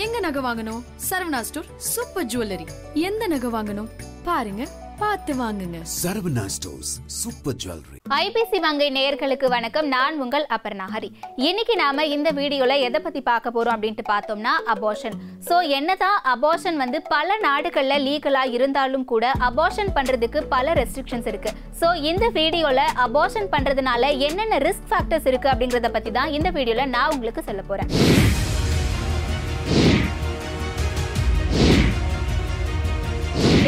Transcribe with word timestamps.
எங்க 0.00 0.18
நகை 0.24 0.40
வாங்கணும்? 0.44 0.82
Saravana 1.06 1.40
store 1.46 1.66
super 1.94 2.28
jewellery. 2.32 2.64
எந்த 3.08 3.24
நகை 3.32 3.48
வாங்கணும்? 3.54 3.88
பாருங்க 4.26 4.62
பார்த்து 5.00 5.32
வாங்குங்க. 5.40 5.78
Saravana 6.02 6.44
stores 6.54 6.92
super 7.16 7.56
jewellery. 7.62 7.98
IBC 8.20 8.58
Mangai 8.66 8.88
நேயர்களுக்கு 8.96 9.46
வணக்கம். 9.54 9.88
நான் 9.94 10.20
உங்கள் 10.24 10.46
அபர்ணா 10.56 10.86
ஹரி. 10.94 11.10
இன்னைக்கு 11.48 11.74
நாம 11.82 12.04
இந்த 12.16 12.30
வீடியோல 12.38 12.76
எதை 12.86 13.00
பத்தி 13.06 13.20
பார்க்க 13.30 13.54
போறோம் 13.56 13.74
அப்படின்ட்டு 13.76 14.04
பார்த்தோம்னா 14.12 14.52
அபார்ஷன் 14.74 15.16
ஸோ 15.48 15.58
என்னதான் 15.78 16.18
அபார்ஷன் 16.34 16.80
வந்து 16.84 17.00
பல 17.14 17.36
நாடுகள்ல 17.46 17.98
லீகலா 18.08 18.44
இருந்தாலும் 18.56 19.06
கூட 19.12 19.32
அபார்ஷன் 19.48 19.92
பண்றதுக்கு 19.98 20.42
பல 20.54 20.74
ரெஸ்ட்ரிக்ஷன்ஸ் 20.80 21.28
இருக்கு. 21.32 21.52
ஸோ 21.82 21.90
இந்த 22.12 22.28
வீடியோல 22.40 22.80
அபார்ஷன் 23.06 23.50
பண்றதுனால 23.56 24.12
என்னென்ன 24.28 24.62
ரிஸ்க் 24.68 24.88
ஃபேக்டர்ஸ் 24.92 25.28
இருக்கு 25.32 25.50
அப்படிங்கறத 25.54 25.90
பத்தி 25.98 26.12
தான் 26.20 26.34
இந்த 26.38 26.50
வீடியோல 26.58 26.86
நான் 26.96 27.12
உங்களுக்கு 27.16 27.44
சொல்ல 27.50 27.64
போறேன். 27.72 27.90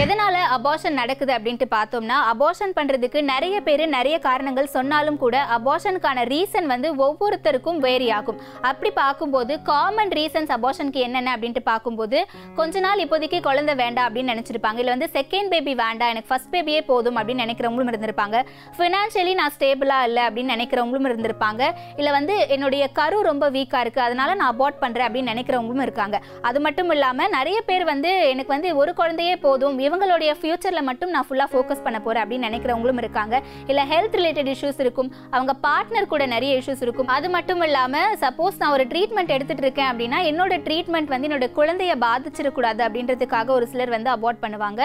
எதனால 0.04 0.36
அபார்ஷன் 0.54 0.98
நடக்குது 1.00 1.32
அப்படின்ட்டு 1.34 1.66
பார்த்தோம்னா 1.74 2.16
அபார்ஷன் 2.30 2.72
பண்றதுக்கு 2.78 3.18
நிறைய 3.30 3.56
பேர் 3.66 3.82
நிறைய 3.94 4.16
காரணங்கள் 4.26 4.66
சொன்னாலும் 4.74 5.16
கூட 5.22 5.36
அபார்ஷனுக்கான 5.56 6.24
ரீசன் 6.32 6.66
வந்து 6.72 6.88
ஒவ்வொருத்தருக்கும் 7.04 7.78
வேரி 7.84 8.08
ஆகும். 8.16 8.40
அப்படி 8.70 8.90
பார்க்கும்போது 8.98 9.52
காமன் 9.68 10.12
ரீசன்ஸ் 10.18 10.52
அபார்ஷனுக்கு 10.56 11.00
என்னென்ன 11.06 11.36
அப்படின்ட்டு 11.36 11.62
பார்க்கும்போது 11.70 12.18
கொஞ்ச 12.58 12.82
நாள் 12.86 13.02
இப்போதைக்கு 13.04 13.38
குழந்தை 13.46 13.76
வேண்டாம் 13.82 14.08
அப்படின்னு 14.08 14.34
நினைச்சிருப்பாங்க. 14.34 14.80
இல்லை 14.82 14.92
வந்து 14.96 15.08
செகண்ட் 15.16 15.50
பேபி 15.54 15.74
வேண்டாம் 15.82 16.12
எனக்கு 16.14 16.30
ஃபர்ஸ்ட் 16.32 16.52
பேபியே 16.56 16.82
போதும் 16.90 17.18
அப்படின்னு 17.20 17.44
நினைக்கிறவங்களும் 17.44 17.92
இருந்திருப்பாங்க. 17.92 18.36
ஃபினான்ஷியலி 18.78 19.34
நான் 19.40 19.54
ஸ்டேபிளா 19.56 20.00
இல்லை 20.08 20.24
அப்படின்னு 20.26 20.54
நினைக்கிறவங்களும் 20.56 21.08
இருந்திருப்பாங்க. 21.12 21.62
இல்லை 21.96 22.12
வந்து 22.18 22.36
என்னுடைய 22.56 22.90
கரு 23.00 23.22
ரொம்ப 23.30 23.50
வீக்கா 23.58 23.82
இருக்கு 23.86 24.04
அதனால 24.08 24.36
நான் 24.42 24.54
அபார்ட் 24.54 24.82
பண்றேன் 24.84 25.08
அப்படின்னு 25.08 25.32
நினைக்கிறவங்களும் 25.34 25.86
இருக்காங்க. 25.88 26.20
அது 26.50 26.60
மட்டும் 26.68 26.92
இல்லாம 26.96 27.28
நிறைய 27.38 27.60
பேர் 27.70 27.86
வந்து 27.94 28.12
எனக்கு 28.34 28.56
வந்து 28.56 28.70
ஒரு 28.82 28.94
குழந்தையே 29.02 29.36
போதும் 29.48 29.80
இவங்களுடைய 29.94 30.30
ஃபியூச்சரில் 30.38 30.86
மட்டும் 30.88 31.10
நான் 31.14 31.26
ஃபுல்லாக 31.26 31.48
ஃபோக்கஸ் 31.50 31.82
பண்ண 31.84 31.98
போகிறேன் 32.04 32.22
அப்படின்னு 32.24 32.46
நினைக்கிறவங்களும் 32.48 33.00
இருக்காங்க. 33.02 33.34
இல்லை 33.70 33.82
ஹெல்த் 33.90 34.16
ரிலேட்டட் 34.18 34.48
இஷ்யூஸ் 34.52 34.80
இருக்கும். 34.84 35.10
அவங்க 35.34 35.52
பார்ட்னர் 35.66 36.08
கூட 36.12 36.22
நிறைய 36.32 36.52
இஷ்யூஸ் 36.60 36.82
இருக்கும். 36.84 37.10
அது 37.16 37.26
மட்டும் 37.34 37.62
இல்லாமல் 37.66 38.14
சப்போஸ் 38.22 38.56
நான் 38.60 38.72
ஒரு 38.76 38.84
ட்ரீட்மெண்ட் 38.92 39.32
எடுத்துகிட்டு 39.36 39.64
இருக்கேன் 39.66 39.90
அப்படின்னா 39.90 40.18
என்னோட 40.30 40.56
ட்ரீட்மெண்ட் 40.66 41.12
வந்து 41.12 41.28
என்னோட 41.28 41.48
குழந்தைய 41.58 41.94
பாதிச்சிடக்கூடாது 42.06 42.82
அப்படின்றதுக்காக 42.86 43.52
ஒரு 43.58 43.68
சிலர் 43.72 43.92
வந்து 43.96 44.10
அவாய்ட் 44.14 44.42
பண்ணுவாங்க. 44.44 44.82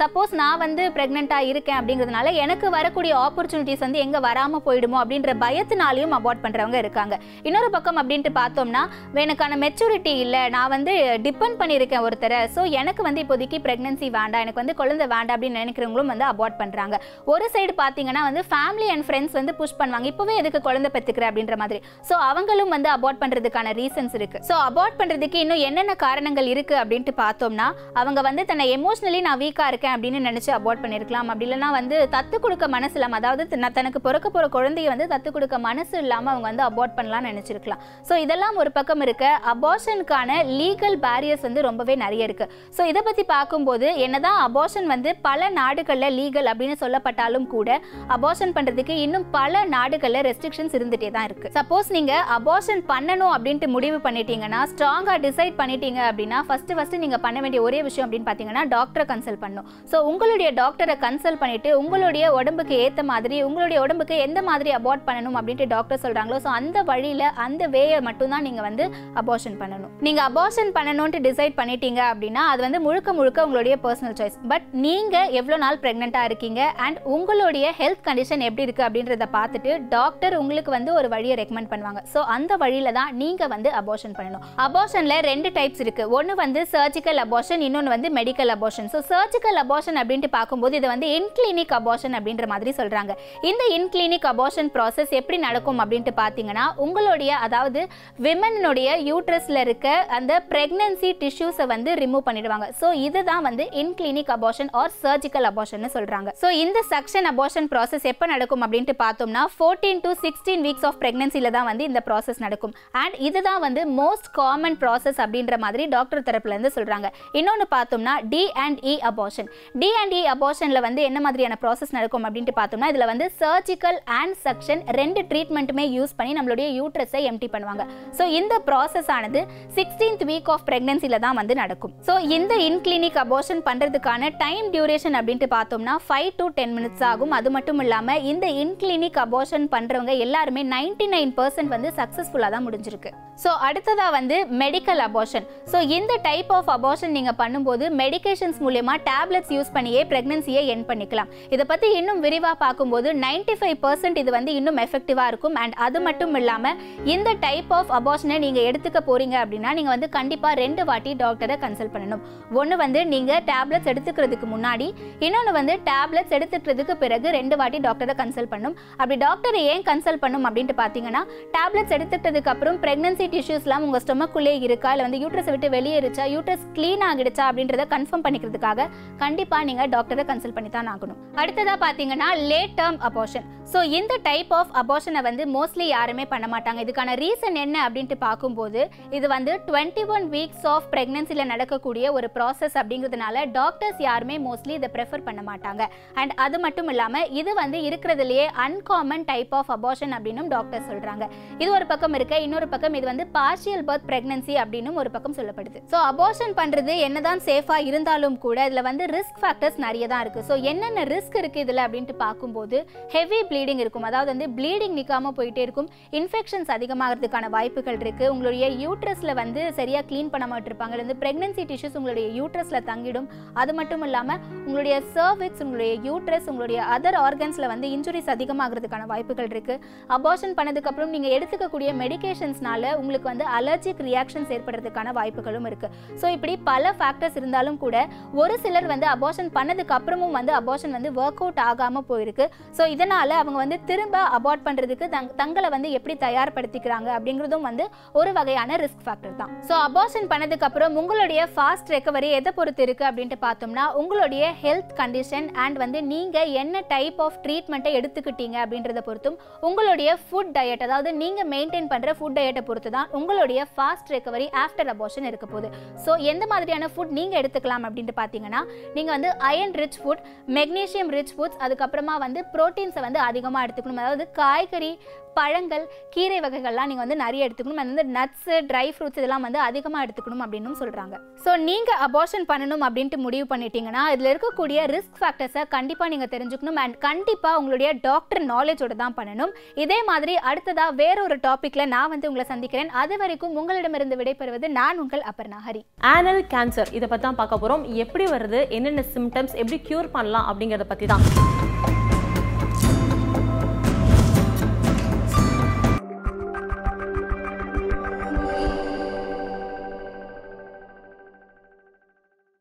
சப்போஸ் 0.00 0.32
நான் 0.42 0.62
வந்து 0.64 0.84
ப்ரெக்னெண்ட்டாக 0.96 1.50
இருக்கேன் 1.50 1.78
அப்படிங்கிறதுனால 1.80 2.32
எனக்கு 2.44 2.66
வரக்கூடிய 2.76 3.12
ஆப்பர்ச்சுனிட்டிஸ் 3.26 3.84
வந்து 3.86 4.02
எங்கே 4.06 4.22
வராமல் 4.28 4.64
போயிடுமோ 4.68 5.00
அப்படின்ற 5.02 5.34
பயத்தினாலையும் 5.44 6.16
அவாய்ட் 6.20 6.42
பண்ணுறவங்க 6.46 6.78
இருக்காங்க. 6.84 7.14
இன்னொரு 7.50 7.70
பக்கம் 7.76 8.00
அப்படின்ட்டு 8.02 8.34
பார்த்தோம்னா 8.40 8.84
எனக்கான 9.26 9.60
மெச்சூரிட்டி 9.66 10.14
இல்லை. 10.24 10.42
நான் 10.56 10.72
வந்து 10.76 10.94
டிபெண்ட் 11.28 11.60
பண்ணியிருக்கேன் 11.62 12.04
ஒருத்தரை. 12.08 12.40
ஸோ 12.56 12.60
எனக்கு 12.80 13.02
வந்து 13.08 13.22
இப்போதைக்கு 13.26 13.58
ப்ரெக்னன்சி 13.68 14.08
வேண்டாம். 14.20 14.44
எனக்கு 14.44 14.62
வந்து 14.62 14.76
குழந்தை 14.80 15.06
வேண்டாம் 15.14 15.36
அப்படின்னு 15.36 15.62
நினைக்கிறவங்களும் 15.64 16.12
வந்து 16.14 16.26
அபார்ட் 16.32 16.58
பண்ணுறாங்க 16.62 16.96
ஒரு 17.34 17.46
சைடு 17.56 17.74
பார்த்தீங்கன்னா 17.82 18.24
வந்து 18.28 18.44
ஃபேமிலி 18.50 18.88
அண்ட் 18.94 19.06
ஃப்ரெண்ட்ஸ் 19.08 19.36
வந்து 19.40 19.54
புஷ் 19.60 19.76
பண்ணுவாங்க. 19.80 20.06
இப்போவே 20.12 20.34
எதுக்கு 20.42 20.60
குழந்தை 20.68 20.90
பெற்றுக்கிற 20.96 21.26
அப்படின்ற 21.30 21.56
மாதிரி. 21.62 21.80
ஸோ 22.08 22.14
அவங்களும் 22.30 22.72
வந்து 22.76 22.90
அபார்ட் 22.96 23.20
பண்ணுறதுக்கான 23.22 23.74
ரீசன்ஸ் 23.80 24.16
இருக்குது 24.20 24.44
ஸோ 24.50 24.56
அபார்ட் 24.68 24.98
பண்ணுறதுக்கு 25.00 25.38
இன்னும் 25.44 25.62
என்னென்ன 25.68 25.92
காரணங்கள் 26.06 26.48
இருக்குது 26.54 26.80
அப்படின்ட்டு 26.82 27.14
பார்த்தோம்னா 27.22 27.68
அவங்க 28.00 28.20
வந்து 28.28 28.42
தன்னை 28.50 28.66
எமோஷ்னலி 28.76 29.20
நான் 29.28 29.40
வீக்காக 29.44 29.70
இருக்கேன் 29.72 29.94
அப்படின்னு 29.96 30.20
நினச்சி 30.28 30.50
அபார்ட் 30.58 30.82
பண்ணியிருக்கலாம் 30.84 31.28
அப்படி 31.32 31.46
இல்லைன்னா 31.48 31.68
வந்து 31.78 31.96
தத்து 32.14 32.36
கொடுக்க 32.44 32.64
மனசு 32.76 32.96
இல்லாமல் 32.98 33.20
அதாவது 33.20 33.58
நான் 33.62 33.76
தனக்கு 33.78 34.00
பிறக்க 34.06 34.26
போகிற 34.28 34.46
குழந்தைய 34.56 34.88
வந்து 34.94 35.06
தத்து 35.12 35.30
கொடுக்க 35.36 35.58
மனசு 35.68 35.94
இல்லாமல் 36.04 36.32
அவங்க 36.32 36.46
வந்து 36.50 36.64
அபார்ட் 36.68 36.96
பண்ணலாம்னு 36.98 37.30
நினச்சிருக்கலாம். 37.32 37.80
ஸோ 38.08 38.14
இதெல்லாம் 38.24 38.58
ஒரு 38.62 38.70
பக்கம் 38.78 39.02
இருக்க. 39.06 39.26
அபார்ஷனுக்கான 39.52 40.36
லீகல் 40.60 40.96
பேரியர்ஸ் 41.04 41.44
வந்து 41.48 41.60
ரொம்பவே 41.68 41.94
நிறைய 42.04 42.28
இருக்குது 42.28 42.50
ஸோ 42.76 42.82
இதை 42.92 43.02
பற்றி 43.08 43.24
பார்க்கும்போது 43.34 43.86
என்னதான் 44.10 44.38
அபார்ஷன் 44.44 44.88
வந்து 44.92 45.10
பல 45.26 45.48
நாடுகளில் 45.58 46.14
லீகல் 46.18 46.48
அப்படின்னு 46.52 46.76
சொல்லப்பட்டாலும் 46.82 47.44
கூட 47.52 47.68
அபார்ஷன் 48.14 48.54
பண்ணுறதுக்கு 48.56 48.94
இன்னும் 49.02 49.26
பல 49.36 49.60
நாடுகளில் 49.74 50.24
ரெஸ்ட்ரிக்ஷன்ஸ் 50.26 50.74
இருந்துகிட்டே 50.78 51.10
தான் 51.16 51.26
இருக்குது 51.28 51.52
சப்போஸ் 51.58 51.88
நீங்கள் 51.96 52.24
அபார்ஷன் 52.36 52.82
பண்ணணும் 52.90 53.32
அப்படின்ட்டு 53.34 53.66
முடிவு 53.74 53.98
பண்ணிட்டீங்கன்னா 54.06 54.60
ஸ்ட்ராங்காக 54.70 55.16
டிசைட் 55.26 55.54
பண்ணிட்டீங்க 55.60 56.00
அப்படின்னா 56.08 56.38
ஃபஸ்ட்டு 56.48 56.76
ஃபஸ்ட்டு 56.78 57.00
நீங்கள் 57.04 57.22
பண்ண 57.26 57.38
வேண்டிய 57.44 57.62
ஒரே 57.66 57.82
விஷயம் 57.88 58.06
அப்படின்னு 58.06 58.28
பார்த்தீங்கன்னா 58.30 58.64
டாக்டரை 58.74 59.04
கன்சல்ட் 59.12 59.40
பண்ணணும். 59.44 59.68
ஸோ 59.92 60.00
உங்களுடைய 60.10 60.48
டாக்டரை 60.60 60.96
கன்சல்ட் 61.04 61.40
பண்ணிவிட்டு 61.42 61.72
உங்களுடைய 61.82 62.24
உடம்புக்கு 62.38 62.76
ஏற்ற 62.86 63.04
மாதிரி 63.12 63.38
உங்களுடைய 63.50 63.78
உடம்புக்கு 63.84 64.18
எந்த 64.26 64.42
மாதிரி 64.48 64.72
அபார்ட் 64.78 65.06
பண்ணணும் 65.10 65.38
அப்படின்ட்டு 65.40 65.68
டாக்டர் 65.74 66.02
சொல்கிறாங்களோ 66.06 66.40
ஸோ 66.46 66.50
அந்த 66.58 66.82
வழியில் 66.90 67.26
அந்த 67.46 67.62
வேயை 67.76 68.00
மட்டும்தான் 68.08 68.46
நீங்கள் 68.48 68.68
வந்து 68.68 68.86
அபார்ஷன் 69.22 69.60
பண்ணணும். 69.62 69.94
நீங்கள் 70.08 70.26
அபார்ஷன் 70.30 70.74
பண்ணணும்ட்டு 70.78 71.24
டிசைட் 71.28 71.58
பண்ணிட்டீங்க 71.60 72.02
அப்படின்னா 72.12 72.44
அது 72.54 72.60
வந்து 72.66 72.82
முழுக்க 72.88 73.18
முழுக்க 73.20 73.46
உங்களுடைய 73.48 73.76
பர்சனல் 74.00 74.18
சாய்ஸ் 74.20 74.36
பட் 74.50 74.66
நீங்கள் 74.84 75.30
எவ்வளோ 75.38 75.56
நாள் 75.64 75.78
ப்ரெக்னெண்ட்டாக 75.82 76.28
இருக்கீங்க 76.28 76.60
அண்ட் 76.84 76.98
உங்களுடைய 77.14 77.66
ஹெல்த் 77.80 78.02
கண்டிஷன் 78.08 78.42
எப்படி 78.48 78.64
இருக்கு 78.66 78.82
அப்படின்றத 78.86 79.26
பார்த்துட்டு 79.36 79.70
டாக்டர் 79.94 80.34
உங்களுக்கு 80.42 80.70
வந்து 80.76 80.90
ஒரு 80.98 81.08
வழியை 81.14 81.34
ரெக்கமெண்ட் 81.40 81.70
பண்ணுவாங்க. 81.72 82.00
ஸோ 82.12 82.20
அந்த 82.36 82.52
வழியில 82.62 82.92
தான் 82.98 83.10
நீங்கள் 83.22 83.50
வந்து 83.54 83.70
அபோஷன் 83.80 84.14
பண்ணணும். 84.18 84.44
அபோஷனில் 84.66 85.16
ரெண்டு 85.30 85.48
டைப்ஸ் 85.58 85.82
இருக்குது 85.84 86.12
ஒன்று 86.18 86.36
வந்து 86.42 86.60
சர்ஜிக்கல் 86.74 87.20
அபோஷன் 87.26 87.64
இன்னொன்று 87.68 87.94
வந்து 87.94 88.10
medical 88.18 88.52
abortion 88.56 88.88
so 88.94 89.00
surgical 89.12 89.60
abortion 89.64 89.98
அப்படின்ட்டு 90.02 90.30
பார்க்கும்போது 90.36 90.76
இது 90.80 90.88
வந்து 90.94 91.08
இன்கிளினிக் 91.18 91.74
அபோஷன் 91.80 92.16
அப்படின்ற 92.18 92.46
மாதிரி 92.54 92.72
சொல்கிறாங்க 92.80 93.12
இந்த 93.50 93.62
இன்கிளினிக் 93.78 94.28
அபோஷன் 94.32 94.70
ப்ராசஸ் 94.76 95.14
எப்படி 95.20 95.40
நடக்கும் 95.46 95.82
அப்படின்ட்டு 95.84 96.14
பார்த்தீங்கன்னா 96.22 96.66
உங்களுடைய 96.86 97.32
அதாவது 97.48 97.82
விமனுடைய 98.26 98.88
யூட்ரஸில் 99.10 99.62
இருக்க 99.66 99.86
அந்த 100.18 100.32
ப்ரெக்னன்சி 100.52 101.12
டிஷ்யூஸை 101.22 101.66
வந்து 101.74 101.90
ரிமூவ் 102.02 102.26
பண்ணிடுவாங்க. 102.28 102.66
ஸோ 102.80 102.86
இதுதான் 103.06 103.46
வந்து 103.48 103.64
in clinic 103.90 104.32
abortion 104.36 104.72
or 104.80 104.92
surgical 105.04 105.46
abortion 105.50 105.86
சொல்றாங்க. 105.94 106.28
ஸோ 106.40 106.48
இந்த 106.64 106.78
சக்ஷன் 106.92 107.26
அபார்ஷன் 107.30 107.66
ப்ராசஸ் 107.72 108.04
எப்போ 108.10 108.24
நடக்கும் 108.32 108.62
அப்படின்ட்டு 108.64 108.94
பார்த்தோம்னா 109.04 109.42
fourteen 109.54 110.00
to 110.04 110.10
sixteen 110.24 110.62
weeks 110.66 110.84
of 110.88 110.98
பிரெக்னன்சில 111.02 111.50
தான் 111.56 111.66
வந்து 111.68 111.84
இந்த 111.90 112.00
ப்ராசஸ் 112.08 112.40
நடக்கும். 112.44 112.72
அண்ட் 113.02 113.14
இதுதான் 113.28 113.60
வந்து 113.64 113.82
மோஸ்ட் 114.00 114.28
காமன் 114.38 114.76
ப்ராசஸ் 114.82 115.18
அப்படின்ற 115.24 115.56
மாதிரி 115.64 115.84
டாக்டர் 115.94 116.24
தரப்புல 116.28 116.54
இருந்து 116.56 116.72
சொல்றாங்க. 116.76 117.08
இன்னொன்று 117.40 117.66
பார்த்தோம்னா 117.74 118.14
D 118.34 118.42
and 118.64 118.80
E 118.92 118.94
abortion 119.10 119.48
D 119.82 119.88
and 120.02 120.14
E 120.20 120.22
அபார்ஷன்ல 120.34 120.82
வந்து 120.86 121.00
என்ன 121.08 121.20
மாதிரியான 121.26 121.58
ப்ராசஸ் 121.64 121.94
நடக்கும் 121.98 122.26
அப்படின்ட்டு 122.28 122.54
பார்த்தோம்னா 122.60 122.90
இதுல 122.94 123.08
வந்து 123.12 123.28
சர்ஜிக்கல் 123.42 123.98
அண்ட் 124.20 124.36
சக்ஷன் 124.46 124.82
ரெண்டு 125.00 125.22
ட்ரீட்மெண்ட்டுமே 125.32 125.86
யூஸ் 125.96 126.14
பண்ணி 126.20 126.34
நம்மளுடைய 126.38 126.68
யூட்ரஸை 126.80 127.22
எம்டி 127.32 127.50
பண்ணுவாங்க. 127.54 127.84
ஸோ 128.20 128.26
இந்த 128.40 128.54
ப்ராசஸ் 128.68 129.10
ஆனது 129.16 129.42
சிக்ஸ்டீன்த் 129.78 130.24
வீக் 130.32 130.50
ஆஃப் 130.56 130.66
பிரெக்னன்சில 130.70 131.18
தான் 131.26 131.38
வந்து 131.40 131.56
நடக்கும். 131.62 131.94
ஸோ 132.08 132.14
இந்த 132.38 132.54
இன்கிளினிக் 132.68 133.18
அபார்ஷன் 133.24 133.62
பண்ணுறதுக்கான 133.80 134.28
டைம் 134.42 134.66
டியூரேஷன் 134.72 135.14
அப்படின்ட்டு 135.18 135.46
பார்த்தோம்னா 135.54 135.94
ஃபைவ் 136.06 136.30
டு 136.38 136.46
டென் 136.56 136.72
மினிட்ஸ் 136.76 137.04
ஆகும். 137.10 137.32
அது 137.38 137.48
மட்டும் 137.54 137.80
இல்லாமல் 137.84 138.22
இந்த 138.30 138.46
இன்கிளினிக் 138.62 139.18
அபோஷன் 139.24 139.64
பண்ணுறவங்க 139.74 140.14
எல்லாருமே 140.24 140.62
நைன்டி 140.74 141.06
நைன் 141.14 141.32
பர்சன்ட் 141.38 141.72
வந்து 141.74 141.90
சக்ஸஸ்ஃபுல்லாக 141.98 142.52
தான் 142.54 142.66
முடிஞ்சிருக்கு. 142.66 143.12
ஸோ 143.42 143.50
அடுத்ததாக 143.66 144.10
வந்து 144.16 144.36
மெடிக்கல் 144.62 145.00
அபோஷன் 145.06 145.44
ஸோ 145.72 145.78
இந்த 145.98 146.12
டைப் 146.26 146.50
ஆஃப் 146.56 146.70
அபோஷன் 146.74 147.14
நீங்கள் 147.16 147.36
பண்ணும்போது 147.42 147.84
மெடிகேஷன்ஸ் 148.02 148.58
மூலயமா 148.64 148.94
டேப்லெட்ஸ் 149.08 149.52
யூஸ் 149.56 149.72
பண்ணியே 149.76 150.02
ப்ரெக்னன்சியை 150.10 150.62
என் 150.74 150.84
பண்ணிக்கலாம். 150.90 151.30
இதை 151.54 151.64
பற்றி 151.70 151.88
இன்னும் 152.00 152.20
விரிவாக 152.26 152.56
பார்க்கும்போது 152.64 153.08
நைன்டி 153.24 153.56
ஃபைவ் 153.60 153.78
பர்சன்ட் 153.86 154.20
இது 154.24 154.32
வந்து 154.38 154.52
இன்னும் 154.60 154.80
எஃபெக்டிவாக 154.84 155.30
இருக்கும். 155.32 155.56
அண்ட் 155.62 155.76
அது 155.86 156.00
மட்டும் 156.08 156.36
இல்லாமல் 156.42 156.76
இந்த 157.14 157.32
டைப் 157.46 157.72
ஆஃப் 157.78 157.94
அபார்ஷனை 158.00 158.38
நீங்கள் 158.46 158.68
எடுத்துக்க 158.70 159.02
போகிறீங்க 159.08 159.38
அப்படின்னா 159.44 159.72
நீங்கள் 159.78 159.94
வந்து 159.94 160.10
கண்டிப்பாக 160.18 160.60
ரெண்டு 160.64 160.84
வாட்டி 160.90 161.12
டாக்டரை 161.24 161.58
கன்சல்ட் 161.64 161.94
பண்ணணும். 161.96 162.22
ஒன்று 162.60 162.76
வந்து 162.84 163.02
நீங்க 163.14 163.32
டேப்லெட்ஸ் 163.70 163.90
எடுத்துக்கிறதுக்கு 163.90 164.46
முன்னாடி 164.52 164.86
இன்னொன்று 165.26 165.50
வந்து 165.56 165.74
டேப்லெட்ஸ் 165.88 166.32
எடுத்துக்கிறதுக்கு 166.36 166.94
பிறகு 167.02 167.26
ரெண்டு 167.36 167.54
வாட்டி 167.60 167.78
டாக்டரை 167.84 168.14
கன்சல்ட் 168.20 168.50
பண்ணும். 168.54 168.74
அப்படி 169.00 169.16
டாக்டரை 169.24 169.60
ஏன் 169.72 169.84
கன்சல்ட் 169.88 170.20
பண்ணும் 170.24 170.46
அப்படின்ட்டு 170.48 170.76
பார்த்தீங்கன்னா 170.80 171.22
டேப்லெட்ஸ் 171.56 171.94
எடுத்துக்கிட்டதுக்கு 171.96 172.50
அப்புறம் 172.52 172.78
பிரெக்னன்சி 172.84 173.26
டிஷ்யூஸ்லாம் 173.34 173.84
உங்கள் 173.86 174.02
ஸ்டொமக்குள்ளே 174.04 174.54
இருக்கா? 174.68 174.90
இல்லை 174.94 175.06
வந்து 175.08 175.20
யூட்ரஸை 175.24 175.52
விட்டு 175.54 175.70
வெளியேறிச்சா 175.76 176.26
யூட்ரஸ் 176.34 176.66
க்ளீன் 176.78 177.04
ஆகிடுச்சா? 177.10 177.46
அப்படின்றத 177.50 177.86
கன்ஃபார்ம் 177.94 178.26
பண்ணிக்கிறதுக்காக 178.26 178.88
கண்டிப்பாக 179.24 179.68
நீங்கள் 179.70 179.92
டாக்டரை 179.96 180.24
கன்சல்ட் 180.32 180.58
பண்ணி 180.58 180.72
தான் 180.78 180.90
ஆகணும். 180.94 181.20
அடுத்ததாக 181.42 181.78
பார்த்தீங்கன்னா 181.86 182.30
லேட் 182.52 182.76
டேர்ம் 182.80 183.00
அபோஷன் 183.10 183.46
ஸோ 183.72 183.80
இந்த 183.98 184.14
டைப் 184.26 184.52
ஆஃப் 184.58 184.70
அபார்ஷனை 184.80 185.20
வந்து 185.26 185.42
மோஸ்ட்லி 185.56 185.86
யாருமே 185.96 186.24
பண்ண 186.30 186.46
மாட்டாங்க. 186.52 186.78
இதுக்கான 186.84 187.10
ரீசன் 187.22 187.56
என்ன 187.64 187.76
அப்படின்ட்டு 187.86 188.16
பார்க்கும்போது 188.24 188.80
இது 189.16 189.26
வந்து 189.34 189.52
டுவெண்ட்டி 189.68 190.04
ஒன் 190.14 190.24
வீக்ஸ் 190.34 190.66
ஆஃப் 190.72 190.86
ப்ரெக்னன்சியில் 190.94 191.48
நடக்கக்கூடிய 191.52 192.12
ஒரு 192.16 192.28
ப்ராசஸ் 192.36 192.76
அப்படிங்கிறதுனால 192.80 193.44
டாக்டர்ஸ் 193.58 194.00
யாருமே 194.08 194.36
மோஸ்ட்லி 194.46 194.74
இதை 194.78 194.88
ப்ரெஃபர் 194.96 195.24
பண்ண 195.28 195.42
மாட்டாங்க. 195.50 195.82
அண்ட் 196.20 196.32
அது 196.46 196.58
மட்டும் 196.64 196.90
இல்லாமல் 196.94 197.28
இது 197.40 197.52
வந்து 197.62 197.80
இருக்கிறதுலையே 197.88 198.46
அன்காமன் 198.66 199.26
டைப் 199.30 199.54
ஆஃப் 199.60 199.70
அபார்ஷன் 199.76 200.14
அப்படின்னும் 200.18 200.50
டாக்டர் 200.54 200.86
சொல்கிறாங்க 200.90 201.24
இது 201.62 201.70
ஒரு 201.78 201.88
பக்கம் 201.92 202.16
இருக்க 202.20 202.40
இன்னொரு 202.46 202.68
பக்கம் 202.74 202.96
இது 203.00 203.08
வந்து 203.12 203.26
பார்ஷியல் 203.38 203.84
பர்த் 203.90 204.08
ப்ரெக்னன்சி 204.10 204.56
அப்படின்னும் 204.64 204.98
ஒரு 205.02 205.12
பக்கம் 205.16 205.38
சொல்லப்படுது. 205.38 205.78
ஸோ 205.94 206.00
அபார்ஷன் 206.10 206.56
பண்ணுறது 206.60 206.94
என்னதான் 207.06 207.44
சேஃபாக 207.48 207.88
இருந்தாலும் 207.90 208.38
கூட 208.46 208.58
இதில் 208.70 208.86
வந்து 208.90 209.06
ரிஸ்க் 209.16 209.40
ஃபேக்டர்ஸ் 209.44 209.80
நிறைய 209.86 210.04
தான் 210.14 210.24
இருக்குது 210.24 210.48
ஸோ 210.50 210.56
என்னென்ன 210.72 211.06
ரிஸ்க் 211.14 211.40
இருக்குது 211.42 211.64
இதில் 211.66 211.84
அப்படின்ட்டு 211.86 212.18
பார்க்கும்போது 212.26 212.76
ஹெவி 213.16 213.40
ப்ளீடிங் 213.60 213.80
இருக்கும். 213.84 214.04
அதாவது 214.08 214.28
வந்து 214.32 214.46
ப்ளீடிங் 214.58 214.94
நிற்காம 214.98 215.30
போயிட்டே 215.38 215.62
இருக்கும். 215.64 215.88
இன்ஃபெக்ஷன்ஸ் 216.18 216.70
அதிகமாகிறதுக்கான 216.74 217.48
வாய்ப்புகள் 217.54 217.98
இருக்கு. 218.02 218.24
உங்களுடைய 218.34 218.66
யூட்ரஸ்ல 218.82 219.32
வந்து 219.40 219.60
சரியா 219.78 220.00
க்ளீன் 220.10 220.30
பண்ண 220.34 220.46
மாட்டிருப்பாங்க 220.52 220.94
வந்து 221.00 221.16
பிரெக்னன்சி 221.22 221.62
டிஷ்யூஸ் 221.70 221.96
உங்களுடைய 222.00 222.26
யூட்ரஸ்ல 222.38 222.78
தங்கிடும். 222.90 223.26
அது 223.62 223.72
மட்டும் 223.78 224.04
இல்லாம 224.06 224.36
உங்களுடைய 224.66 224.96
சர்விக்ஸ் 225.16 225.62
உங்களுடைய 225.64 225.92
யூட்ரஸ் 226.06 226.48
உங்களுடைய 226.52 226.80
அதர் 226.94 227.18
ஆர்கன்ஸ்ல 227.26 227.68
வந்து 227.72 227.88
இன்ஜுரிஸ் 227.96 228.30
அதிகமாகிறதுக்கான 228.34 229.08
வாய்ப்புகள் 229.12 229.50
இருக்கு. 229.54 229.76
அபார்ஷன் 230.16 230.56
பண்ணதுக்கு 230.60 230.90
அப்புறம் 230.92 231.12
நீங்க 231.16 231.30
எடுத்துக்கக்கூடிய 231.38 231.92
மெடிகேஷன்ஸ்னால 232.02 232.94
உங்களுக்கு 233.02 233.30
வந்து 233.32 233.46
அலர்ஜிக் 233.58 234.02
ரியாக்ஷன்ஸ் 234.08 234.54
ஏற்படுறதுக்கான 234.58 235.14
வாய்ப்புகளும் 235.20 235.68
இருக்கு. 235.72 235.90
ஸோ 236.22 236.28
இப்படி 236.36 236.56
பல 236.70 236.94
ஃபேக்டர்ஸ் 237.00 237.38
இருந்தாலும் 237.42 237.78
கூட 237.84 237.96
ஒரு 238.42 238.56
சிலர் 238.64 238.90
வந்து 238.94 239.08
அபார்ஷன் 239.14 239.52
பண்ணதுக்கு 239.58 239.96
அப்புறமும் 239.98 240.36
வந்து 240.40 240.54
அபார்ஷன் 240.60 240.96
வந்து 240.98 241.12
ஒர்க் 241.22 241.44
அவுட் 241.44 241.62
ஆகாம 241.70 242.04
போயிருக்கு. 242.10 242.44
ஸோ 242.78 242.82
இதனால 242.94 243.30
அவங்க 243.42 243.49
அவங்க 243.50 243.62
வந்து 243.64 243.78
திரும்ப 243.88 244.16
அபார்ட் 244.36 244.62
பண்ணுறதுக்கு 244.66 245.06
தங் 245.14 245.28
தங்களை 245.38 245.68
வந்து 245.74 245.88
எப்படி 245.96 246.14
தயார்படுத்திக்கிறாங்க 246.24 247.08
அப்படிங்கிறதும் 247.14 247.64
வந்து 247.68 247.84
ஒரு 248.18 248.30
வகையான 248.36 248.76
ரிஸ்க் 248.82 249.02
ஃபேக்டர் 249.06 249.34
தான். 249.40 249.50
ஸோ 249.68 249.74
அபார்ஷன் 249.86 250.28
பண்ணதுக்கப்புறம் 250.32 250.92
உங்களுடைய 251.00 251.40
ஃபாஸ்ட் 251.54 251.90
ரெக்கவரி 251.94 252.28
எதை 252.38 252.50
பொறுத்து 252.58 252.82
இருக்குது 252.86 253.08
அப்படின்ட்டு 253.08 253.38
பார்த்தோம்னா 253.46 253.84
உங்களுடைய 254.02 254.42
ஹெல்த் 254.62 254.92
கண்டிஷன் 255.00 255.48
அண்ட் 255.64 255.78
வந்து 255.84 256.00
நீங்கள் 256.12 256.52
என்ன 256.62 256.82
டைப் 256.92 257.18
ஆஃப் 257.26 257.40
ட்ரீட்மெண்ட்டை 257.46 257.92
எடுத்துக்கிட்டீங்க 258.00 258.58
அப்படின்றத 258.64 259.02
பொறுத்தும் 259.08 259.38
உங்களுடைய 259.70 260.12
ஃபுட் 260.24 260.52
டயட் 260.58 260.84
அதாவது 260.86 261.12
நீங்கள் 261.22 261.48
மெயின்டைன் 261.54 261.90
பண்ணுற 261.94 262.14
ஃபுட் 262.20 262.36
டயட்டை 262.38 262.64
பொறுத்து 262.70 262.92
தான் 262.98 263.10
உங்களுடைய 263.20 263.66
ஃபாஸ்ட் 263.74 264.14
ரெக்கவரி 264.16 264.48
ஆஃப்டர் 264.64 264.92
அபார்ஷன் 264.94 265.28
இருக்க 265.32 265.48
போகுது. 265.48 265.70
ஸோ 266.06 266.10
எந்த 266.34 266.46
மாதிரியான 266.54 266.90
ஃபுட் 266.94 267.14
நீங்கள் 267.20 267.40
எடுத்துக்கலாம் 267.42 267.86
அப்படின்ட்டு 267.88 268.16
பார்த்தீங்கன்னா 268.22 268.62
நீங்கள் 268.98 269.14
வந்து 269.16 269.32
iron 269.50 269.76
rich 269.82 270.00
food 270.04 270.24
magnesium 270.60 271.12
rich 271.18 271.34
foods 271.36 271.60
அதுக்கப்புறமா 271.66 272.16
வந்து 272.26 272.40
ப்ரோட்டீன்ஸை 272.56 273.04
வந்து 273.08 273.22
அதிகமாக 273.40 273.64
எடுத்துக்கணும். 273.66 274.04
அதாவது 274.04 274.26
காய்கறி 274.42 274.92
பழங்கள் 275.38 275.84
கீரை 276.14 276.38
வகைகள்லாம் 276.44 276.88
நீங்கள் 276.90 277.04
வந்து 277.04 277.16
நிறைய 277.22 277.46
எடுத்துக்கணும். 277.46 277.80
அது 277.82 277.90
வந்து 277.92 278.06
நட்ஸு 278.16 278.54
ட்ரை 278.70 278.86
ஃப்ரூட்ஸ் 278.94 279.18
இதெல்லாம் 279.20 279.44
வந்து 279.46 279.60
அதிகமாக 279.66 280.04
எடுத்துக்கணும் 280.06 280.42
அப்படின்னு 280.44 280.78
சொல்கிறாங்க 280.80 281.14
ஸோ 281.44 281.50
நீங்கள் 281.68 282.00
அபார்ஷன் 282.06 282.46
பண்ணணும் 282.50 282.82
அப்படின்ட்டு 282.86 283.18
முடிவு 283.26 283.46
பண்ணிட்டீங்கன்னா 283.52 284.02
இதில் 284.14 284.30
இருக்கக்கூடிய 284.32 284.78
ரிஸ்க் 284.94 285.20
ஃபேக்டர்ஸை 285.20 285.62
கண்டிப்பாக 285.76 286.12
நீங்கள் 286.14 286.32
தெரிஞ்சுக்கணும். 286.34 286.80
அண்ட் 286.84 286.98
கண்டிப்பாக 287.06 287.60
உங்களுடைய 287.60 287.90
டாக்டர் 288.08 288.42
நாலேஜோட 288.52 288.96
தான் 289.04 289.16
பண்ணணும். 289.20 289.54
இதே 289.84 290.00
மாதிரி 290.10 290.34
அடுத்ததாக 290.50 290.98
வேற 291.02 291.16
ஒரு 291.28 291.38
டாப்பிக்கில் 291.46 291.90
நான் 291.94 292.12
வந்து 292.14 292.28
உங்களை 292.32 292.46
சந்திக்கிறேன். 292.52 292.92
அது 293.02 293.16
வரைக்கும் 293.22 293.56
உங்களிடமிருந்து 293.62 294.20
விடைபெறுவது 294.22 294.68
நான் 294.80 295.00
உங்கள் 295.04 295.26
அபர்ணா 295.32 295.60
ஹரி. 295.68 295.84
ஆனல் 296.14 296.44
கேன்சர் 296.54 296.94
இதை 296.98 297.06
பற்றி 297.08 297.26
தான் 297.28 297.40
பார்க்க 297.42 297.62
போகிறோம் 297.64 297.84
எப்படி 298.06 298.26
வருது? 298.36 298.62
என்னென்ன 298.78 299.04
சிம்டம்ஸ் 299.16 299.58
எப்படி 299.62 299.80
க்யூர் 299.90 300.14
பண்ணலாம் 300.18 300.48
அப்படிங்கிறத 300.52 300.88
பற்றி 300.92 301.08
தான் 301.14 301.24